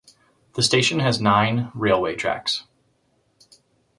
The 0.55 0.63
station 0.63 0.99
has 1.01 1.21
nine 1.21 1.71
railway 1.75 2.15
tracks. 2.15 2.63